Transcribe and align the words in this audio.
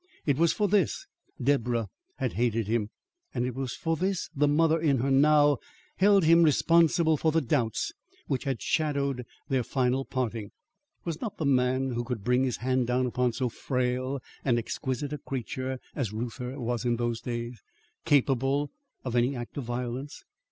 It 0.25 0.39
was 0.39 0.51
for 0.51 0.67
this 0.67 1.05
Deborah 1.39 1.87
had 2.17 2.33
hated 2.33 2.65
him; 2.65 2.89
and 3.35 3.45
it 3.45 3.53
was 3.53 3.73
for 3.75 3.95
this 3.95 4.31
the 4.35 4.47
mother 4.47 4.79
in 4.81 4.97
her 4.97 5.11
now 5.11 5.59
held 5.97 6.23
him 6.23 6.41
responsible 6.41 7.17
for 7.17 7.31
the 7.31 7.39
doubts 7.39 7.93
which 8.25 8.45
had 8.45 8.63
shadowed 8.63 9.27
their 9.47 9.61
final 9.61 10.03
parting. 10.03 10.49
Was 11.05 11.21
not 11.21 11.37
the 11.37 11.45
man, 11.45 11.91
who 11.91 12.03
could 12.03 12.23
bring 12.23 12.43
his 12.43 12.57
hand 12.57 12.87
down 12.87 13.05
upon 13.05 13.33
so 13.33 13.47
frail 13.47 14.19
and 14.43 14.57
exquisite 14.57 15.13
a 15.13 15.19
creature 15.19 15.77
as 15.95 16.11
Reuther 16.11 16.59
was 16.59 16.83
in 16.83 16.95
those 16.95 17.21
days, 17.21 17.61
capable 18.03 18.71
of 19.05 19.15
any 19.15 19.35
act 19.35 19.55
of 19.57 19.65
violence? 19.65 20.23